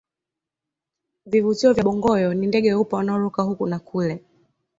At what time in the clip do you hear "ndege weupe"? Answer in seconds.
2.47-2.95